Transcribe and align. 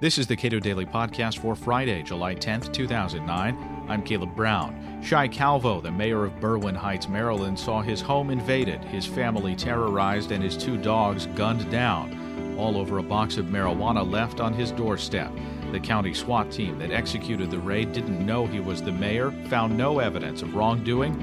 This 0.00 0.16
is 0.16 0.28
the 0.28 0.36
Cato 0.36 0.60
Daily 0.60 0.86
Podcast 0.86 1.40
for 1.40 1.56
Friday, 1.56 2.04
July 2.04 2.36
10th, 2.36 2.72
2009. 2.72 3.86
I'm 3.88 4.04
Caleb 4.04 4.32
Brown. 4.36 5.02
Cheye 5.02 5.26
Calvo, 5.26 5.80
the 5.80 5.90
mayor 5.90 6.24
of 6.24 6.38
Berwyn 6.38 6.76
Heights, 6.76 7.08
Maryland, 7.08 7.58
saw 7.58 7.82
his 7.82 8.00
home 8.00 8.30
invaded, 8.30 8.84
his 8.84 9.04
family 9.04 9.56
terrorized, 9.56 10.30
and 10.30 10.40
his 10.40 10.56
two 10.56 10.76
dogs 10.76 11.26
gunned 11.34 11.68
down, 11.68 12.56
all 12.56 12.76
over 12.76 12.98
a 12.98 13.02
box 13.02 13.38
of 13.38 13.46
marijuana 13.46 14.08
left 14.08 14.38
on 14.38 14.54
his 14.54 14.70
doorstep. 14.70 15.32
The 15.72 15.80
county 15.80 16.14
SWAT 16.14 16.52
team 16.52 16.78
that 16.78 16.92
executed 16.92 17.50
the 17.50 17.58
raid 17.58 17.92
didn't 17.92 18.24
know 18.24 18.46
he 18.46 18.60
was 18.60 18.80
the 18.80 18.92
mayor, 18.92 19.32
found 19.48 19.76
no 19.76 19.98
evidence 19.98 20.42
of 20.42 20.54
wrongdoing, 20.54 21.16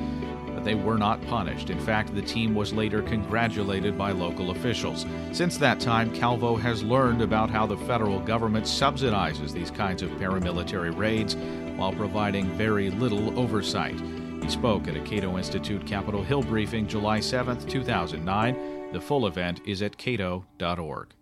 they 0.66 0.75
were 0.75 0.97
not 0.97 1.21
punished. 1.27 1.70
In 1.70 1.79
fact, 1.79 2.13
the 2.13 2.21
team 2.21 2.54
was 2.54 2.73
later 2.73 3.02
congratulated 3.02 3.98
by 3.98 4.11
local 4.11 4.52
officials. 4.52 5.05
Since 5.31 5.57
that 5.59 5.80
time, 5.80 6.11
Calvo 6.11 6.55
has 6.57 6.84
learned 6.84 7.21
about 7.21 7.49
how 7.49 7.66
the 7.66 7.77
federal 7.77 8.20
government 8.20 8.66
subsidizes 8.66 9.53
these 9.53 9.72
kinds 9.72 10.02
of 10.02 10.09
paramilitary 10.12 10.95
raids 10.95 11.36
while 11.77 11.94
providing 11.94 12.49
very 12.58 12.89
little 12.89 13.39
oversight. 13.39 13.99
He 14.41 14.49
spoke 14.49 14.88
at 14.88 14.98
a 14.98 15.02
Cato 15.02 15.38
Institute 15.38 15.86
Capitol 15.86 16.23
Hill 16.23 16.44
briefing 16.44 16.88
July 16.88 17.20
7, 17.20 17.66
2009. 17.67 18.91
The 18.91 19.02
full 19.02 19.27
event 19.27 19.61
is 19.66 19.81
at 19.81 19.97
cato.org. 19.97 21.13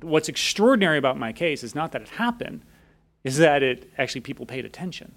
What's 0.00 0.28
extraordinary 0.28 0.98
about 0.98 1.18
my 1.18 1.32
case 1.32 1.62
is 1.62 1.74
not 1.74 1.92
that 1.92 2.02
it 2.02 2.08
happened, 2.10 2.62
is 3.24 3.38
that 3.38 3.62
it 3.62 3.90
actually 3.98 4.20
people 4.20 4.46
paid 4.46 4.64
attention. 4.64 5.14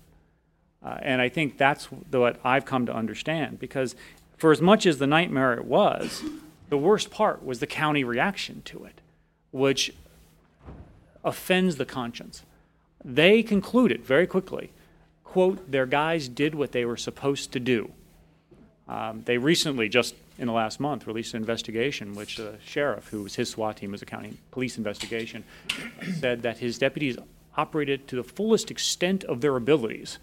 Uh, 0.84 0.98
and 1.02 1.22
I 1.22 1.30
think 1.30 1.58
that's 1.58 1.86
what 1.86 2.40
I've 2.44 2.66
come 2.66 2.86
to 2.88 2.94
understand 2.94 3.60
because, 3.60 3.96
for 4.38 4.52
as 4.52 4.62
much 4.62 4.86
as 4.86 4.98
the 4.98 5.08
nightmare 5.08 5.54
it 5.54 5.66
was, 5.66 6.24
the 6.70 6.78
worst 6.78 7.12
part 7.12 7.46
was 7.46 7.60
the 7.60 7.68
county 7.68 8.04
reaction 8.04 8.62
to 8.66 8.86
it, 8.86 9.02
which 9.52 9.94
offends 11.24 11.76
the 11.76 11.86
conscience. 11.86 12.44
They 13.04 13.44
concluded 13.44 14.04
very 14.04 14.26
quickly, 14.26 14.72
quote, 15.24 15.70
their 15.70 15.86
guys 15.86 16.28
did 16.28 16.56
what 16.56 16.72
they 16.72 16.86
were 16.86 16.98
supposed 16.98 17.52
to 17.54 17.60
do. 17.60 17.92
Um, 18.88 19.22
they 19.26 19.38
recently, 19.38 19.88
just 19.88 20.16
in 20.38 20.48
the 20.48 20.54
last 20.54 20.80
month, 20.80 21.08
released 21.08 21.34
an 21.34 21.42
investigation 21.42 22.16
which 22.16 22.38
the 22.38 22.56
sheriff, 22.66 23.08
who 23.10 23.24
was 23.24 23.36
his 23.36 23.50
SWAT 23.50 23.78
team, 23.78 23.92
was 23.92 24.02
a 24.02 24.06
county 24.06 24.38
police 24.50 24.78
investigation, 24.78 25.44
said 26.20 26.42
that 26.42 26.58
his 26.58 26.78
deputies 26.78 27.18
operated 27.56 28.08
to 28.08 28.16
the 28.16 28.24
fullest 28.24 28.72
extent 28.72 29.24
of 29.26 29.42
their 29.42 29.56
abilities 29.56 30.18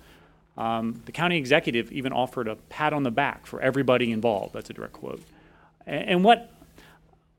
um, 0.59 1.01
the 1.07 1.13
county 1.13 1.39
executive 1.39 1.93
even 1.93 2.13
offered 2.13 2.49
a 2.49 2.57
pat 2.57 2.93
on 2.93 3.05
the 3.05 3.13
back 3.13 3.47
for 3.47 3.61
everybody 3.61 4.11
involved. 4.11 4.55
That's 4.55 4.69
a 4.69 4.73
direct 4.73 4.93
quote. 4.93 5.23
And, 5.87 6.25
what, 6.25 6.51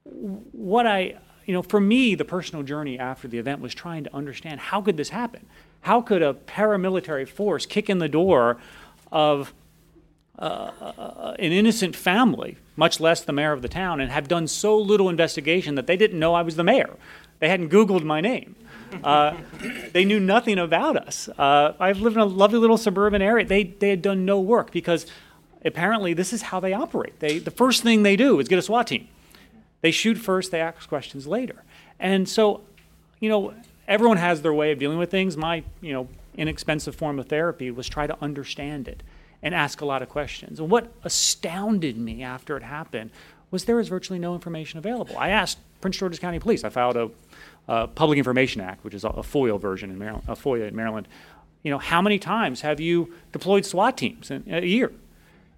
what 0.06 0.88
I, 0.88 1.18
you 1.46 1.54
know, 1.54 1.62
for 1.62 1.82
me, 1.82 2.16
the 2.16 2.24
personal 2.24 2.64
journey 2.64 2.98
after 2.98 3.28
the 3.28 3.38
event 3.38 3.60
was 3.60 3.76
trying 3.76 4.06
to 4.06 4.16
understand 4.16 4.62
how 4.62 4.82
could 4.82 4.96
this 4.96 5.10
happen? 5.10 5.46
How 5.82 6.02
could 6.02 6.24
a 6.24 6.34
paramilitary 6.34 7.28
force 7.28 7.66
kick 7.66 7.90
in 7.90 8.00
the 8.00 8.08
door 8.08 8.58
of 9.12 9.54
uh, 10.40 10.72
uh, 10.80 11.36
an 11.38 11.52
innocent 11.52 11.98
family, 11.98 12.56
much 12.78 13.02
less 13.02 13.22
the 13.22 13.34
mayor 13.34 13.52
of 13.52 13.62
the 13.62 13.68
town, 13.68 14.00
and 14.00 14.10
have 14.12 14.30
done 14.30 14.48
so 14.48 14.78
little 14.78 15.10
investigation 15.10 15.76
that 15.76 15.88
they 15.88 15.98
didn't 15.98 16.18
know 16.18 16.34
I 16.34 16.42
was 16.42 16.56
the 16.56 16.64
mayor? 16.64 16.96
They 17.40 17.50
hadn't 17.50 17.70
Googled 17.70 18.04
my 18.04 18.22
name. 18.22 18.56
Uh, 19.04 19.38
they 19.94 20.06
knew 20.06 20.20
nothing 20.20 20.60
about 20.60 20.98
us. 20.98 21.30
Uh, 21.38 21.74
I've 21.80 22.00
lived 22.00 22.16
in 22.16 22.22
a 22.22 22.26
lovely 22.26 22.60
little 22.60 22.78
suburban 22.78 23.22
area. 23.22 23.46
They, 23.46 23.64
they 23.64 23.90
had 23.90 24.02
done 24.02 24.26
no 24.26 24.40
work 24.40 24.72
because 24.72 25.06
apparently 25.64 26.14
this 26.14 26.34
is 26.34 26.44
how 26.44 26.60
they 26.60 26.74
operate. 26.74 27.20
They, 27.20 27.40
the 27.40 27.52
first 27.52 27.84
thing 27.84 28.04
they 28.04 28.16
do 28.16 28.40
is 28.40 28.48
get 28.48 28.60
a 28.60 28.62
SWAT 28.62 28.88
team. 28.88 29.08
They 29.82 29.92
shoot 29.92 30.18
first, 30.18 30.52
they 30.52 30.62
ask 30.62 30.88
questions 30.90 31.26
later. 31.28 31.64
And 32.00 32.28
so, 32.28 32.62
you 33.20 33.30
know, 33.30 33.54
everyone 33.88 34.18
has 34.18 34.42
their 34.42 34.54
way 34.54 34.72
of 34.72 34.80
dealing 34.80 34.98
with 34.98 35.12
things. 35.12 35.38
My, 35.38 35.64
you 35.82 35.94
know, 35.94 36.08
inexpensive 36.36 36.96
form 36.96 37.20
of 37.20 37.28
therapy 37.28 37.72
was 37.72 37.88
try 37.88 38.08
to 38.08 38.18
understand 38.22 38.88
it 38.88 39.04
and 39.42 39.56
ask 39.56 39.82
a 39.82 39.86
lot 39.86 40.02
of 40.02 40.10
questions. 40.10 40.60
And 40.60 40.70
what 40.70 40.92
astounded 41.04 41.98
me 41.98 42.24
after 42.24 42.58
it 42.58 42.64
happened 42.64 43.12
was 43.52 43.66
there 43.66 43.76
was 43.76 43.88
virtually 43.88 44.20
no 44.20 44.34
information 44.34 44.78
available. 44.78 45.18
I 45.18 45.30
asked 45.30 45.58
Prince 45.82 45.98
George's 45.98 46.20
County 46.20 46.40
Police. 46.40 46.64
I 46.64 46.70
filed 46.70 46.98
a 46.98 47.10
uh, 47.68 47.88
Public 47.88 48.18
Information 48.18 48.62
Act, 48.62 48.84
which 48.84 48.94
is 48.94 49.04
a, 49.04 49.10
a 49.10 49.22
FOIA 49.22 49.60
version 49.60 49.90
in 49.90 49.98
Maryland, 49.98 50.24
a 50.28 50.36
FOIA 50.36 50.68
in 50.68 50.76
Maryland. 50.76 51.08
You 51.64 51.72
know, 51.72 51.78
how 51.78 52.02
many 52.02 52.20
times 52.20 52.62
have 52.62 52.80
you 52.80 53.14
deployed 53.32 53.66
SWAT 53.66 53.98
teams 53.98 54.32
in 54.32 54.44
a 54.48 54.66
year? 54.66 54.92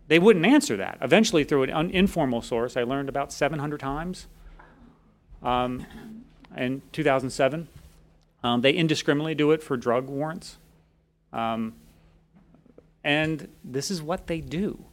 They 0.07 0.19
wouldn't 0.19 0.45
answer 0.45 0.75
that. 0.77 0.97
Eventually, 1.01 1.43
through 1.43 1.63
an 1.63 1.89
informal 1.91 2.41
source, 2.41 2.75
I 2.75 2.83
learned 2.83 3.07
about 3.07 3.31
700 3.31 3.79
times 3.79 4.27
um, 5.41 5.85
in 6.57 6.81
2007. 6.91 7.67
Um, 8.43 8.61
they 8.61 8.71
indiscriminately 8.71 9.35
do 9.35 9.51
it 9.51 9.63
for 9.63 9.77
drug 9.77 10.07
warrants. 10.09 10.57
Um, 11.31 11.75
and 13.03 13.47
this 13.63 13.89
is 13.89 14.01
what 14.01 14.27
they 14.27 14.41
do. 14.41 14.83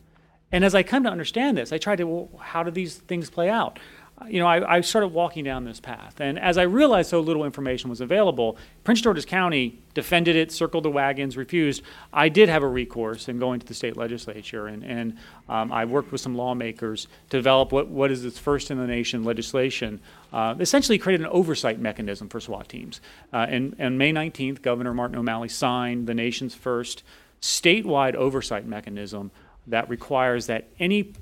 And 0.51 0.65
as 0.65 0.75
I 0.75 0.83
come 0.83 1.05
to 1.05 1.11
understand 1.11 1.59
this, 1.59 1.73
I 1.73 1.79
tried 1.79 1.97
to, 1.97 2.05
well, 2.07 2.31
how 2.39 2.63
do 2.63 2.71
these 2.71 2.97
things 2.97 3.29
play 3.31 3.51
out? 3.51 3.79
you 4.27 4.41
know, 4.41 4.47
I, 4.47 4.77
I, 4.77 4.81
started 4.81 5.09
walking 5.09 5.45
down 5.45 5.65
this 5.65 5.79
path. 5.79 6.21
And 6.21 6.39
as 6.39 6.59
I 6.59 6.63
realized 6.63 7.11
so 7.11 7.21
little 7.21 7.45
information 7.45 7.89
was 7.89 8.01
available, 8.01 8.57
Prince 8.83 9.01
George's 9.01 9.25
County 9.25 9.79
defended 9.95 10.35
it, 10.35 10.51
circled 10.51 10.85
the 10.85 10.91
wagons, 10.91 11.37
refused. 11.37 11.83
I 12.13 12.29
did 12.29 12.49
have 12.49 12.63
a 12.63 12.69
recourse 12.69 13.29
in 13.29 13.39
going 13.39 13.61
to 13.61 13.67
the 13.67 13.75
state 13.75 13.97
legislature, 13.97 14.67
and, 14.67 14.83
and 14.83 15.19
um, 15.49 15.73
I 15.73 15.85
worked 15.85 16.11
with 16.11 16.21
some 16.21 16.35
lawmakers 16.35 17.07
to 17.31 17.37
develop 17.37 17.71
what, 17.71 17.89
what 17.89 18.11
is 18.11 18.25
its 18.25 18.39
first 18.39 18.71
in 18.71 18.79
the 18.79 18.87
nation 18.87 19.25
legislation. 19.25 20.01
Uh, 20.33 20.57
essentially, 20.59 20.99
created 20.99 21.25
an 21.25 21.33
oversight 21.33 21.79
mechanism 21.79 22.29
for 22.29 22.41
SWAT 22.41 22.69
teams. 22.69 23.01
Uh, 23.33 23.47
and, 23.49 23.77
and 23.79 23.99
May 23.99 24.13
19th, 24.13 24.63
Governor 24.63 24.95
Martin 24.95 25.17
O'Malley 25.17 25.49
signed 25.49 26.07
the 26.07 26.15
nation's 26.15 26.55
first 26.55 27.05
statewide 27.41 28.17
oversight 28.17 28.67
mechanism 28.67 29.31
that 29.69 29.89
requires 29.89 30.47
that 30.47 30.69
any 30.79 31.13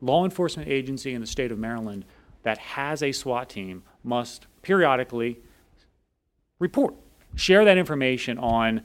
law 0.00 0.24
enforcement 0.24 0.68
agency 0.68 1.14
in 1.14 1.20
the 1.20 1.26
state 1.26 1.52
of 1.52 1.58
Maryland 1.58 2.04
that 2.42 2.58
has 2.58 3.02
a 3.02 3.12
SWAT 3.12 3.48
team 3.48 3.82
must 4.02 4.46
periodically 4.62 5.38
report, 6.58 6.94
share 7.34 7.64
that 7.64 7.76
information 7.76 8.38
on 8.38 8.82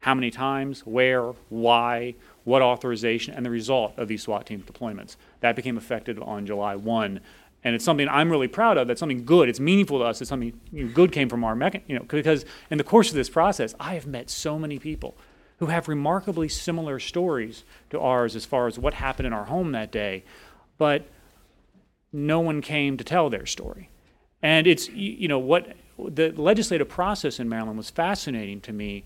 how 0.00 0.14
many 0.14 0.30
times, 0.30 0.80
where, 0.80 1.32
why, 1.48 2.14
what 2.44 2.60
authorization, 2.60 3.32
and 3.32 3.44
the 3.44 3.50
result 3.50 3.94
of 3.96 4.06
these 4.06 4.22
SWAT 4.22 4.46
team 4.46 4.62
deployments. 4.62 5.16
That 5.40 5.56
became 5.56 5.78
effective 5.78 6.22
on 6.22 6.44
July 6.44 6.76
1. 6.76 7.20
And 7.64 7.74
it's 7.74 7.84
something 7.84 8.06
I'm 8.10 8.30
really 8.30 8.48
proud 8.48 8.76
of. 8.76 8.86
That's 8.86 9.00
something 9.00 9.24
good. 9.24 9.48
It's 9.48 9.60
meaningful 9.60 10.00
to 10.00 10.04
us. 10.04 10.20
It's 10.20 10.28
something 10.28 10.60
you 10.70 10.84
know, 10.84 10.92
good 10.92 11.10
came 11.10 11.30
from 11.30 11.42
our. 11.42 11.56
You 11.86 11.96
know, 11.96 12.04
because 12.06 12.44
in 12.70 12.76
the 12.76 12.84
course 12.84 13.08
of 13.08 13.14
this 13.14 13.30
process, 13.30 13.74
I 13.80 13.94
have 13.94 14.06
met 14.06 14.28
so 14.28 14.58
many 14.58 14.78
people 14.78 15.16
who 15.58 15.66
have 15.66 15.88
remarkably 15.88 16.48
similar 16.48 16.98
stories 16.98 17.64
to 17.90 18.00
ours 18.00 18.34
as 18.36 18.44
far 18.44 18.66
as 18.66 18.78
what 18.78 18.94
happened 18.94 19.26
in 19.26 19.32
our 19.32 19.44
home 19.44 19.72
that 19.72 19.92
day. 19.92 20.24
But 20.78 21.06
no 22.12 22.40
one 22.40 22.60
came 22.60 22.96
to 22.96 23.04
tell 23.04 23.30
their 23.30 23.46
story. 23.46 23.90
And 24.42 24.66
it's, 24.66 24.88
you 24.88 25.28
know, 25.28 25.38
what 25.38 25.74
the 25.98 26.32
legislative 26.32 26.88
process 26.88 27.40
in 27.40 27.48
Maryland 27.48 27.78
was 27.78 27.90
fascinating 27.90 28.60
to 28.62 28.72
me, 28.72 29.04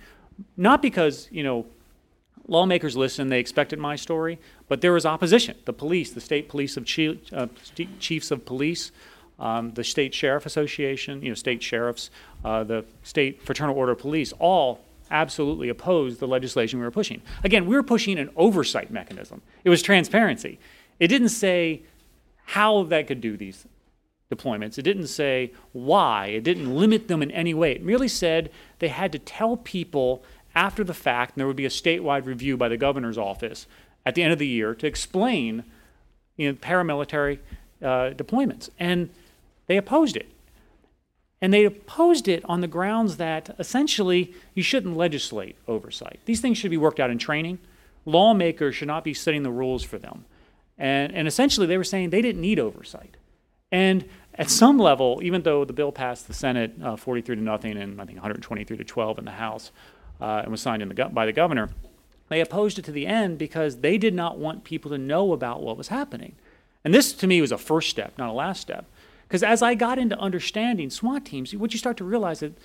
not 0.56 0.82
because, 0.82 1.28
you 1.30 1.42
know, 1.42 1.66
lawmakers 2.48 2.96
listened, 2.96 3.30
they 3.30 3.38
expected 3.38 3.78
my 3.78 3.94
story, 3.94 4.38
but 4.68 4.80
there 4.80 4.92
was 4.92 5.06
opposition. 5.06 5.56
The 5.64 5.72
police, 5.72 6.10
the 6.10 6.20
state 6.20 6.48
police 6.48 6.76
of 6.76 6.84
uh, 7.32 7.46
chiefs 8.00 8.30
of 8.30 8.44
police, 8.44 8.90
um, 9.38 9.72
the 9.74 9.84
state 9.84 10.14
sheriff 10.14 10.46
association, 10.46 11.22
you 11.22 11.28
know, 11.28 11.34
state 11.34 11.62
sheriffs, 11.62 12.10
uh, 12.44 12.64
the 12.64 12.84
state 13.02 13.42
fraternal 13.42 13.76
order 13.76 13.92
of 13.92 13.98
police, 13.98 14.32
all 14.38 14.80
absolutely 15.10 15.68
opposed 15.68 16.20
the 16.20 16.28
legislation 16.28 16.78
we 16.78 16.84
were 16.84 16.90
pushing. 16.90 17.22
Again, 17.44 17.66
we 17.66 17.74
were 17.74 17.82
pushing 17.82 18.18
an 18.18 18.30
oversight 18.36 18.90
mechanism. 18.90 19.42
It 19.64 19.70
was 19.70 19.82
transparency. 19.82 20.58
It 21.00 21.08
didn't 21.08 21.30
say 21.30 21.82
how 22.44 22.82
they 22.82 23.04
could 23.04 23.20
do 23.20 23.36
these 23.36 23.66
deployments. 24.32 24.78
It 24.78 24.82
didn't 24.82 25.06
say 25.06 25.52
why, 25.72 26.26
it 26.26 26.44
didn't 26.44 26.74
limit 26.74 27.08
them 27.08 27.22
in 27.22 27.30
any 27.30 27.54
way. 27.54 27.72
It 27.72 27.82
merely 27.82 28.08
said 28.08 28.50
they 28.78 28.88
had 28.88 29.12
to 29.12 29.18
tell 29.18 29.56
people 29.56 30.22
after 30.54 30.84
the 30.84 30.94
fact, 30.94 31.34
and 31.34 31.40
there 31.40 31.46
would 31.46 31.56
be 31.56 31.66
a 31.66 31.70
statewide 31.70 32.26
review 32.26 32.56
by 32.56 32.68
the 32.68 32.76
governor's 32.76 33.18
office 33.18 33.66
at 34.04 34.14
the 34.14 34.22
end 34.22 34.32
of 34.32 34.38
the 34.38 34.46
year 34.46 34.74
to 34.74 34.86
explain 34.86 35.64
you 36.36 36.48
know, 36.48 36.54
paramilitary 36.54 37.38
uh, 37.82 38.10
deployments. 38.14 38.70
And 38.78 39.10
they 39.66 39.76
opposed 39.76 40.16
it. 40.16 40.28
And 41.40 41.52
they 41.52 41.64
opposed 41.64 42.26
it 42.26 42.44
on 42.46 42.60
the 42.60 42.66
grounds 42.66 43.16
that 43.16 43.54
essentially 43.58 44.34
you 44.54 44.62
shouldn't 44.62 44.96
legislate 44.96 45.56
oversight. 45.68 46.18
These 46.24 46.40
things 46.40 46.58
should 46.58 46.70
be 46.70 46.76
worked 46.76 46.98
out 46.98 47.10
in 47.10 47.18
training. 47.18 47.58
Lawmakers 48.04 48.74
should 48.74 48.88
not 48.88 49.04
be 49.04 49.14
setting 49.14 49.42
the 49.42 49.50
rules 49.50 49.84
for 49.84 49.98
them. 49.98 50.24
And, 50.78 51.14
and 51.14 51.28
essentially, 51.28 51.66
they 51.66 51.76
were 51.76 51.84
saying 51.84 52.10
they 52.10 52.22
didn't 52.22 52.40
need 52.40 52.58
oversight. 52.58 53.16
And 53.70 54.08
at 54.34 54.50
some 54.50 54.78
level, 54.78 55.20
even 55.22 55.42
though 55.42 55.64
the 55.64 55.72
bill 55.72 55.92
passed 55.92 56.28
the 56.28 56.34
Senate 56.34 56.74
uh, 56.82 56.96
43 56.96 57.36
to 57.36 57.42
nothing 57.42 57.76
and 57.76 58.00
I 58.00 58.04
think 58.04 58.16
123 58.16 58.76
to 58.76 58.84
12 58.84 59.18
in 59.18 59.24
the 59.24 59.32
House 59.32 59.72
uh, 60.20 60.40
and 60.42 60.50
was 60.50 60.62
signed 60.62 60.88
the 60.88 61.04
by 61.06 61.26
the 61.26 61.32
governor, 61.32 61.70
they 62.28 62.40
opposed 62.40 62.78
it 62.78 62.84
to 62.86 62.92
the 62.92 63.06
end 63.06 63.38
because 63.38 63.78
they 63.78 63.98
did 63.98 64.14
not 64.14 64.38
want 64.38 64.64
people 64.64 64.90
to 64.90 64.98
know 64.98 65.32
about 65.32 65.62
what 65.62 65.76
was 65.76 65.88
happening. 65.88 66.36
And 66.84 66.94
this, 66.94 67.12
to 67.14 67.26
me, 67.26 67.40
was 67.40 67.52
a 67.52 67.58
first 67.58 67.90
step, 67.90 68.16
not 68.16 68.28
a 68.28 68.32
last 68.32 68.60
step. 68.60 68.86
Because 69.28 69.42
as 69.42 69.60
I 69.60 69.74
got 69.74 69.98
into 69.98 70.18
understanding 70.18 70.88
SWAT 70.88 71.26
teams, 71.26 71.54
what 71.54 71.72
you 71.72 71.78
start 71.78 71.98
to 71.98 72.04
realize 72.04 72.40
that 72.40 72.56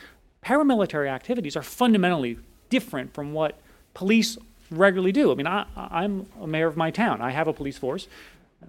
paramilitary 0.46 1.10
activities 1.10 1.58
are 1.58 1.62
fundamentally 1.62 2.38
different 2.70 3.14
from 3.14 3.34
what 3.34 3.60
police 3.94 4.38
regularly 4.72 5.12
do. 5.12 5.32
I 5.32 5.36
mean, 5.36 5.48
I, 5.48 5.66
I'm 5.76 6.26
a 6.42 6.48
mayor 6.48 6.68
of 6.68 6.78
my 6.78 6.90
town. 6.90 7.22
I 7.22 7.32
have 7.32 7.48
a 7.48 7.54
police 7.54 7.78
force. 7.78 8.08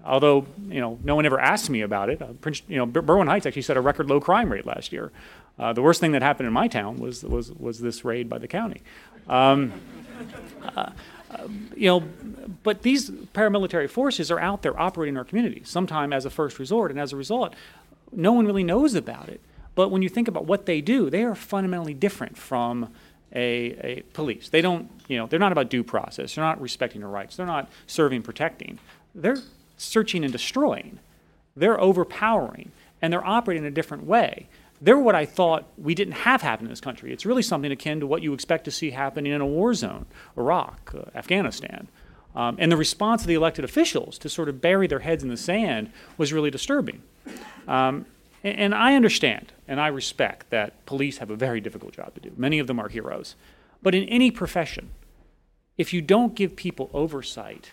Although 0.04 0.46
you 0.68 0.80
know, 0.80 0.98
no 1.04 1.14
one 1.14 1.24
ever 1.24 1.38
asked 1.38 1.70
me 1.70 1.80
about 1.80 2.10
it. 2.10 2.20
Uh, 2.20 2.32
Prince, 2.40 2.62
you 2.66 2.76
know, 2.76 2.86
Berwyn 2.86 3.28
Heights 3.28 3.46
actually 3.46 3.62
set 3.62 3.76
a 3.76 3.80
record 3.80 4.08
low 4.08 4.20
crime 4.20 4.50
rate 4.50 4.66
last 4.66 4.92
year. 4.92 5.12
Uh, 5.56 5.72
the 5.72 5.82
worst 5.82 6.00
thing 6.00 6.10
that 6.12 6.22
happened 6.22 6.48
in 6.48 6.52
my 6.52 6.66
town 6.66 6.96
was 6.96 7.22
was 7.22 7.52
was 7.52 7.78
this 7.78 8.04
raid 8.04 8.28
by 8.28 8.38
the 8.38 8.48
county. 8.48 8.82
Um, 9.28 9.72
uh, 10.76 10.90
you 11.76 11.88
know, 11.88 12.00
but 12.62 12.82
these 12.82 13.10
paramilitary 13.10 13.88
forces 13.88 14.30
are 14.30 14.38
out 14.38 14.62
there 14.62 14.78
operating 14.78 15.14
in 15.14 15.18
our 15.18 15.24
community, 15.24 15.62
sometime 15.64 16.12
as 16.12 16.24
a 16.24 16.30
first 16.30 16.58
resort, 16.58 16.90
and 16.90 17.00
as 17.00 17.12
a 17.12 17.16
result, 17.16 17.54
no 18.12 18.32
one 18.32 18.46
really 18.46 18.64
knows 18.64 18.94
about 18.94 19.28
it. 19.28 19.40
But 19.74 19.90
when 19.90 20.02
you 20.02 20.08
think 20.08 20.28
about 20.28 20.44
what 20.44 20.66
they 20.66 20.80
do, 20.80 21.10
they 21.10 21.24
are 21.24 21.34
fundamentally 21.34 21.94
different 21.94 22.36
from 22.38 22.92
a, 23.34 23.76
a 23.82 24.02
police. 24.12 24.48
They 24.48 24.60
don't, 24.60 24.90
you 25.08 25.18
know, 25.18 25.26
they're 25.26 25.40
not 25.40 25.52
about 25.52 25.68
due 25.68 25.82
process. 25.82 26.34
They're 26.34 26.44
not 26.44 26.60
respecting 26.60 27.00
their 27.00 27.10
rights. 27.10 27.36
They're 27.36 27.46
not 27.46 27.68
serving, 27.86 28.22
protecting. 28.22 28.78
They're 29.14 29.38
searching 29.76 30.22
and 30.22 30.32
destroying. 30.32 31.00
They're 31.56 31.80
overpowering, 31.80 32.70
and 33.02 33.12
they're 33.12 33.26
operating 33.26 33.64
in 33.64 33.68
a 33.68 33.74
different 33.74 34.06
way. 34.06 34.48
They're 34.80 34.98
what 34.98 35.14
I 35.14 35.24
thought 35.24 35.64
we 35.78 35.94
didn't 35.94 36.14
have 36.14 36.42
happen 36.42 36.66
in 36.66 36.70
this 36.70 36.80
country. 36.80 37.12
It's 37.12 37.26
really 37.26 37.42
something 37.42 37.72
akin 37.72 38.00
to 38.00 38.06
what 38.06 38.22
you 38.22 38.34
expect 38.34 38.64
to 38.66 38.70
see 38.70 38.90
happening 38.90 39.32
in 39.32 39.40
a 39.40 39.46
war 39.46 39.74
zone, 39.74 40.06
Iraq, 40.36 40.92
uh, 40.94 41.16
Afghanistan. 41.16 41.88
Um, 42.36 42.56
and 42.58 42.70
the 42.70 42.76
response 42.76 43.22
of 43.22 43.28
the 43.28 43.34
elected 43.34 43.64
officials 43.64 44.18
to 44.18 44.28
sort 44.28 44.48
of 44.48 44.60
bury 44.60 44.86
their 44.86 44.98
heads 44.98 45.22
in 45.22 45.28
the 45.28 45.36
sand 45.36 45.90
was 46.18 46.32
really 46.32 46.50
disturbing. 46.50 47.02
Um, 47.66 48.06
and, 48.42 48.58
and 48.58 48.74
I 48.74 48.94
understand 48.94 49.52
and 49.66 49.80
I 49.80 49.88
respect 49.88 50.50
that 50.50 50.84
police 50.86 51.18
have 51.18 51.30
a 51.30 51.36
very 51.36 51.60
difficult 51.60 51.94
job 51.94 52.14
to 52.14 52.20
do. 52.20 52.32
Many 52.36 52.58
of 52.58 52.66
them 52.66 52.78
are 52.78 52.88
heroes. 52.88 53.34
But 53.82 53.94
in 53.94 54.04
any 54.04 54.30
profession, 54.30 54.90
if 55.76 55.92
you 55.92 56.00
don't 56.00 56.34
give 56.34 56.56
people 56.56 56.90
oversight, 56.92 57.72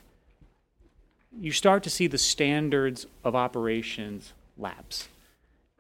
you 1.39 1.51
start 1.51 1.83
to 1.83 1.89
see 1.89 2.07
the 2.07 2.17
standards 2.17 3.05
of 3.23 3.35
operations 3.35 4.33
lapse. 4.57 5.07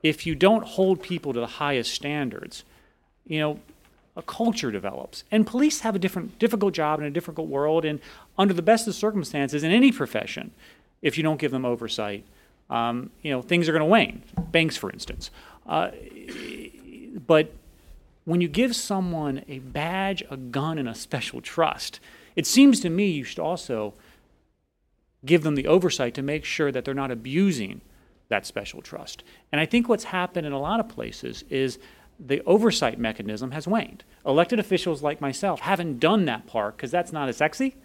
If 0.03 0.25
you 0.25 0.35
don't 0.35 0.65
hold 0.65 1.01
people 1.01 1.33
to 1.33 1.39
the 1.39 1.47
highest 1.47 1.93
standards, 1.93 2.63
you 3.25 3.39
know, 3.39 3.59
a 4.15 4.21
culture 4.21 4.71
develops. 4.71 5.23
And 5.31 5.47
police 5.47 5.81
have 5.81 5.95
a 5.95 5.99
different, 5.99 6.37
difficult 6.37 6.73
job 6.73 6.99
in 6.99 7.05
a 7.05 7.11
difficult 7.11 7.47
world. 7.47 7.85
And 7.85 7.99
under 8.37 8.53
the 8.53 8.61
best 8.61 8.87
of 8.87 8.95
circumstances, 8.95 9.63
in 9.63 9.71
any 9.71 9.91
profession, 9.91 10.51
if 11.01 11.17
you 11.17 11.23
don't 11.23 11.39
give 11.39 11.51
them 11.51 11.65
oversight, 11.65 12.25
um, 12.71 13.11
you 13.21 13.29
know, 13.29 13.41
things 13.41 13.69
are 13.69 13.73
going 13.73 13.81
to 13.81 13.85
wane. 13.85 14.23
Banks, 14.51 14.77
for 14.77 14.89
instance. 14.89 15.29
Uh, 15.67 15.91
but 17.27 17.53
when 18.25 18.41
you 18.41 18.47
give 18.47 18.75
someone 18.75 19.43
a 19.47 19.59
badge, 19.59 20.23
a 20.31 20.37
gun, 20.37 20.79
and 20.79 20.89
a 20.89 20.95
special 20.95 21.41
trust, 21.41 21.99
it 22.35 22.47
seems 22.47 22.79
to 22.79 22.89
me 22.89 23.11
you 23.11 23.23
should 23.23 23.39
also 23.39 23.93
give 25.23 25.43
them 25.43 25.55
the 25.55 25.67
oversight 25.67 26.15
to 26.15 26.21
make 26.21 26.45
sure 26.45 26.71
that 26.71 26.85
they're 26.85 26.93
not 26.93 27.11
abusing 27.11 27.81
that 28.29 28.45
special 28.45 28.81
trust. 28.81 29.23
And 29.51 29.59
I 29.61 29.65
think 29.65 29.87
what's 29.87 30.05
happened 30.05 30.47
in 30.47 30.53
a 30.53 30.59
lot 30.59 30.79
of 30.79 30.87
places 30.87 31.43
is 31.49 31.77
the 32.19 32.41
oversight 32.45 32.97
mechanism 32.97 33.51
has 33.51 33.67
waned. 33.67 34.03
Elected 34.25 34.59
officials 34.59 35.03
like 35.03 35.19
myself 35.19 35.59
haven't 35.59 35.99
done 35.99 36.25
that 36.25 36.47
part 36.47 36.77
because 36.77 36.91
that's 36.91 37.11
not 37.11 37.27
as 37.27 37.37
sexy 37.37 37.75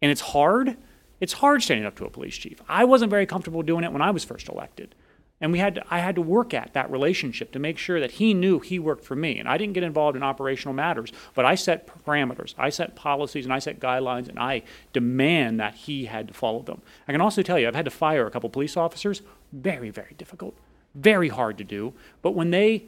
and 0.00 0.10
it's 0.10 0.20
hard. 0.20 0.76
It's 1.20 1.34
hard 1.34 1.62
standing 1.62 1.86
up 1.86 1.96
to 1.96 2.04
a 2.04 2.10
police 2.10 2.36
chief. 2.36 2.60
I 2.68 2.84
wasn't 2.84 3.10
very 3.10 3.26
comfortable 3.26 3.62
doing 3.62 3.84
it 3.84 3.92
when 3.92 4.02
I 4.02 4.10
was 4.10 4.24
first 4.24 4.48
elected. 4.48 4.94
And 5.40 5.52
we 5.52 5.58
had 5.60 5.76
to, 5.76 5.84
I 5.88 6.00
had 6.00 6.16
to 6.16 6.20
work 6.20 6.52
at 6.52 6.72
that 6.74 6.90
relationship 6.90 7.52
to 7.52 7.60
make 7.60 7.78
sure 7.78 8.00
that 8.00 8.12
he 8.12 8.34
knew 8.34 8.58
he 8.58 8.78
worked 8.78 9.04
for 9.04 9.14
me. 9.14 9.38
And 9.38 9.48
I 9.48 9.56
didn't 9.56 9.74
get 9.74 9.84
involved 9.84 10.16
in 10.16 10.22
operational 10.22 10.74
matters, 10.74 11.12
but 11.34 11.44
I 11.44 11.54
set 11.54 11.86
parameters, 11.86 12.54
I 12.58 12.70
set 12.70 12.96
policies, 12.96 13.44
and 13.44 13.54
I 13.54 13.60
set 13.60 13.78
guidelines, 13.78 14.28
and 14.28 14.38
I 14.38 14.62
demand 14.92 15.60
that 15.60 15.74
he 15.74 16.06
had 16.06 16.26
to 16.28 16.34
follow 16.34 16.62
them. 16.62 16.82
I 17.06 17.12
can 17.12 17.20
also 17.20 17.42
tell 17.42 17.58
you, 17.58 17.68
I've 17.68 17.76
had 17.76 17.84
to 17.84 17.90
fire 17.90 18.26
a 18.26 18.30
couple 18.32 18.50
police 18.50 18.76
officers. 18.76 19.22
Very, 19.52 19.90
very 19.90 20.14
difficult, 20.18 20.56
very 20.94 21.28
hard 21.28 21.56
to 21.58 21.64
do. 21.64 21.94
But 22.20 22.32
when 22.32 22.50
they 22.50 22.86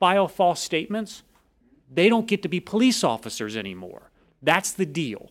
file 0.00 0.26
false 0.26 0.60
statements, 0.60 1.22
they 1.88 2.08
don't 2.08 2.26
get 2.26 2.42
to 2.42 2.48
be 2.48 2.58
police 2.58 3.04
officers 3.04 3.56
anymore. 3.56 4.10
That's 4.42 4.72
the 4.72 4.86
deal. 4.86 5.30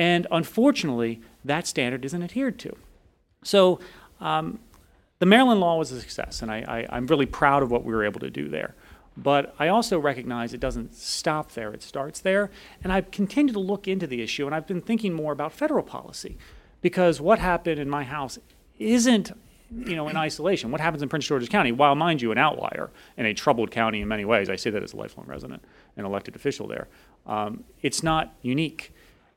And 0.00 0.26
unfortunately, 0.30 1.20
that 1.44 1.66
standard 1.66 2.06
isn't 2.06 2.22
adhered 2.22 2.58
to. 2.60 2.74
So, 3.42 3.80
um, 4.18 4.58
the 5.18 5.26
Maryland 5.26 5.60
law 5.60 5.76
was 5.76 5.92
a 5.92 6.00
success, 6.00 6.40
and 6.40 6.50
I, 6.50 6.86
I'm 6.88 7.06
really 7.06 7.26
proud 7.26 7.62
of 7.62 7.70
what 7.70 7.84
we 7.84 7.92
were 7.92 8.02
able 8.02 8.20
to 8.20 8.30
do 8.30 8.48
there. 8.48 8.74
But 9.18 9.54
I 9.58 9.68
also 9.68 9.98
recognize 9.98 10.54
it 10.54 10.60
doesn't 10.60 10.94
stop 10.94 11.52
there, 11.52 11.74
it 11.74 11.82
starts 11.82 12.18
there. 12.18 12.50
And 12.82 12.94
I've 12.94 13.10
continued 13.10 13.52
to 13.52 13.60
look 13.60 13.86
into 13.86 14.06
the 14.06 14.22
issue, 14.22 14.46
and 14.46 14.54
I've 14.54 14.66
been 14.66 14.80
thinking 14.80 15.12
more 15.12 15.34
about 15.34 15.52
federal 15.52 15.82
policy. 15.82 16.38
Because 16.80 17.20
what 17.20 17.38
happened 17.38 17.78
in 17.78 17.90
my 17.90 18.04
house 18.04 18.38
isn't 18.78 19.32
you 19.84 19.96
know, 19.96 20.08
in 20.08 20.16
isolation. 20.16 20.70
What 20.70 20.80
happens 20.80 21.02
in 21.02 21.10
Prince 21.10 21.26
George's 21.26 21.50
County, 21.50 21.72
while 21.72 21.94
mind 21.94 22.22
you, 22.22 22.32
an 22.32 22.38
outlier 22.38 22.88
in 23.18 23.26
a 23.26 23.34
troubled 23.34 23.70
county 23.70 24.00
in 24.00 24.08
many 24.08 24.24
ways, 24.24 24.48
I 24.48 24.56
say 24.56 24.70
that 24.70 24.82
as 24.82 24.94
a 24.94 24.96
lifelong 24.96 25.26
resident 25.26 25.62
and 25.98 26.06
elected 26.06 26.34
official 26.34 26.66
there, 26.66 26.88
um, 27.26 27.64
it's 27.82 28.02
not 28.02 28.34
unique. 28.40 28.94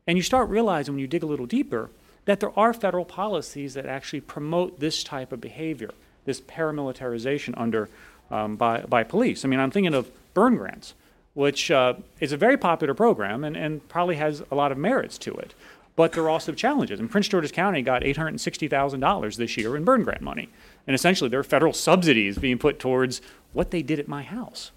And 0.07 0.17
you 0.17 0.21
start 0.23 0.49
realizing 0.49 0.93
when 0.93 0.99
you 0.99 1.07
dig 1.07 1.23
a 1.23 1.27
little 1.27 1.45
deeper 1.45 1.89
that 2.25 2.39
there 2.39 2.57
are 2.57 2.73
federal 2.73 3.05
policies 3.05 3.73
that 3.73 3.85
actually 3.85 4.21
promote 4.21 4.79
this 4.79 5.03
type 5.03 5.31
of 5.31 5.41
behavior, 5.41 5.91
this 6.25 6.41
paramilitarization 6.41 7.53
under 7.57 7.89
um, 8.31 8.55
by, 8.55 8.81
by 8.81 9.03
police. 9.03 9.43
I 9.43 9.47
mean, 9.47 9.59
I'm 9.59 9.71
thinking 9.71 9.93
of 9.93 10.09
Byrne 10.33 10.55
grants, 10.55 10.93
which 11.33 11.69
uh, 11.69 11.95
is 12.19 12.31
a 12.31 12.37
very 12.37 12.57
popular 12.57 12.93
program 12.93 13.43
and, 13.43 13.55
and 13.55 13.87
probably 13.89 14.15
has 14.15 14.41
a 14.51 14.55
lot 14.55 14.71
of 14.71 14.77
merits 14.77 15.17
to 15.19 15.33
it. 15.33 15.53
But 15.95 16.13
there 16.13 16.23
are 16.23 16.29
also 16.29 16.53
challenges. 16.53 16.99
And 16.99 17.09
Prince 17.09 17.27
George's 17.27 17.51
County 17.51 17.81
got 17.83 18.01
$860,000 18.01 19.35
this 19.35 19.57
year 19.57 19.75
in 19.75 19.83
Byrne 19.83 20.03
grant 20.03 20.21
money. 20.21 20.49
And 20.87 20.95
essentially, 20.95 21.29
there 21.29 21.39
are 21.39 21.43
federal 21.43 21.73
subsidies 21.73 22.37
being 22.37 22.57
put 22.57 22.79
towards 22.79 23.21
what 23.51 23.69
they 23.69 23.83
did 23.83 23.99
at 23.99 24.07
my 24.07 24.23
house. 24.23 24.71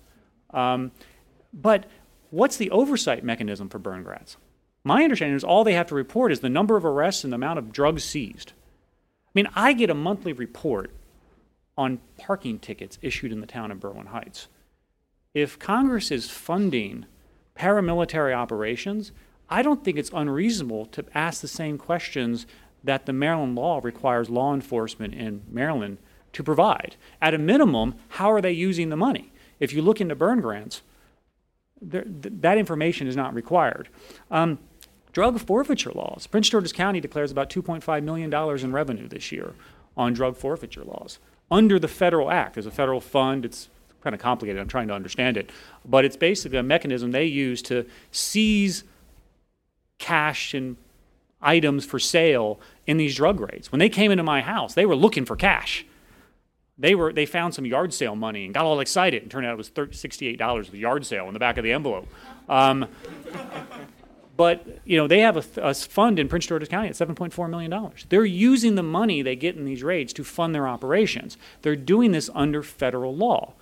Um, 0.51 0.93
but 1.55 1.87
what's 2.31 2.59
the 2.59 2.71
oversight 2.71 3.25
mechanism 3.25 3.71
for 3.71 3.79
Byrne 3.79 4.03
grants? 4.03 4.37
My 4.87 5.03
understanding 5.03 5.35
is 5.35 5.43
all 5.43 5.65
they 5.65 5.73
have 5.73 5.89
to 5.89 5.97
report 5.97 6.31
is 6.31 6.39
the 6.39 6.49
number 6.49 6.77
of 6.77 6.85
arrests 6.85 7.25
and 7.25 7.33
the 7.33 7.35
amount 7.35 7.59
of 7.59 7.73
drugs 7.73 8.05
seized. 8.05 8.53
I 9.27 9.31
mean, 9.35 9.49
I 9.57 9.73
get 9.73 9.91
a 9.91 9.95
monthly 9.95 10.33
report 10.33 10.93
on 11.77 11.99
parking 12.19 12.61
tickets 12.61 12.97
issued 13.03 13.33
in 13.33 13.41
the 13.41 13.49
town 13.49 13.73
of 13.73 13.81
Berwyn 13.81 14.07
Heights. 14.07 14.47
If 15.35 15.59
Congress 15.59 16.13
is 16.13 16.31
funding 16.31 17.05
paramilitary 17.59 18.33
operations, 18.33 19.11
I 19.51 19.61
don't 19.61 19.83
think 19.83 19.99
it's 19.99 20.13
unreasonable 20.15 20.87
to 20.87 21.05
ask 21.13 21.41
the 21.41 21.49
same 21.49 21.79
questions 21.79 22.47
that 22.85 23.07
the 23.07 23.13
Maryland 23.13 23.57
law 23.57 23.81
requires 23.83 24.31
law 24.31 24.55
enforcement 24.55 25.15
in 25.15 25.43
Maryland 25.51 25.99
to 26.33 26.45
provide. 26.45 26.95
At 27.21 27.35
a 27.35 27.39
minimum, 27.39 27.97
how 28.11 28.31
are 28.31 28.41
they 28.41 28.53
using 28.53 28.91
the 28.91 28.97
money? 28.97 29.33
If 29.59 29.73
you 29.73 29.83
look 29.83 30.01
into 30.01 30.15
Byrne 30.15 30.41
grants, 30.41 30.83
there, 31.83 32.05
th- 32.05 32.35
that 32.41 32.57
information 32.57 33.09
is 33.09 33.17
not 33.17 33.35
required. 33.35 33.89
Um, 34.31 34.61
drug 35.17 35.41
forfeiture 35.41 35.93
laws. 35.93 36.27
Prince 36.27 36.51
George's 36.51 36.75
County 36.75 37.01
declares 37.01 37.31
about 37.31 37.49
$2.5 37.49 38.03
million 38.03 38.31
in 38.63 38.73
revenue 38.73 39.09
this 39.09 39.33
year 39.33 39.55
on 39.97 40.13
drug 40.13 40.37
forfeiture 40.37 40.85
laws. 40.85 41.19
Under 41.51 41.79
the 41.79 41.89
federal 41.89 42.31
act, 42.31 42.53
there's 42.53 42.67
a 42.67 42.71
federal 42.71 43.01
fund. 43.01 43.47
It's 43.47 43.71
kind 44.03 44.13
of 44.13 44.21
complicated. 44.21 44.61
I'm 44.61 44.69
trying 44.69 44.89
to 44.89 44.95
understand 44.95 45.39
it. 45.39 45.49
But 45.87 46.05
it's 46.05 46.19
basically 46.19 46.59
a 46.59 46.63
mechanism 46.63 47.13
they 47.13 47.25
use 47.25 47.63
to 47.63 47.87
seize 48.11 48.85
cash 49.97 50.53
and 50.53 50.77
items 51.41 51.87
for 51.87 51.99
sale 51.99 52.61
in 52.87 52.99
these 52.99 53.17
drug 53.17 53.41
raids. 53.41 53.73
When 53.73 53.79
they 53.79 53.89
came 53.89 54.11
into 54.11 54.23
my 54.23 54.43
house, 54.43 54.75
they 54.75 54.85
were 54.85 54.97
looking 54.97 55.25
for 55.25 55.35
cash. 55.35 55.87
They 56.77 56.95
were 56.95 57.11
they 57.11 57.25
found 57.25 57.55
some 57.55 57.65
yard 57.65 57.95
sale 57.95 58.17
money 58.17 58.45
and 58.45 58.53
got 58.53 58.67
all 58.67 58.81
excited. 58.81 59.23
And 59.23 59.31
turned 59.31 59.47
out 59.47 59.55
it 59.55 59.57
was 59.57 59.71
$68 59.71 60.71
the 60.71 60.77
yard 60.77 61.07
sale 61.07 61.27
in 61.27 61.33
the 61.33 61.41
back 61.41 61.57
of 61.57 61.65
the 61.65 61.73
envelope. 61.73 62.07
Um, 62.51 62.87
but 64.37 64.67
you 64.85 64.97
know 64.97 65.07
they 65.07 65.21
have 65.21 65.37
a, 65.37 65.45
a, 65.61 65.75
fund 65.75 66.19
in 66.19 66.29
Prince 66.29 66.47
George's 66.47 66.69
County 66.69 66.89
at 66.89 66.95
7.4 66.95 67.51
million 67.51 67.71
dollars. 67.71 68.07
They're 68.09 68.25
using 68.25 68.75
the 68.75 68.83
money 68.83 69.23
they 69.23 69.37
get 69.37 69.57
in 69.57 69.65
these 69.65 69.83
raids 69.83 70.13
to 70.15 70.25
fund 70.25 70.55
their 70.55 70.69
operations. 70.69 71.37
They're 71.63 71.77
doing 71.77 72.13
this 72.13 72.31
under 72.35 72.63
federal 72.63 73.17
law. 73.17 73.55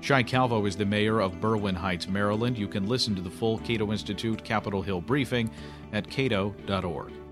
Cheye 0.00 0.26
Calvo 0.26 0.66
is 0.66 0.76
the 0.76 0.84
mayor 0.84 1.20
of 1.20 1.40
Berwyn 1.40 1.74
Heights, 1.74 2.06
Maryland. 2.06 2.58
You 2.58 2.68
can 2.68 2.86
listen 2.86 3.14
to 3.14 3.22
the 3.22 3.30
full 3.30 3.58
Cato 3.58 3.90
Institute 3.90 4.44
Capitol 4.44 4.82
Hill 4.82 5.00
briefing 5.00 5.50
at 5.94 6.10
cato.org. 6.10 7.23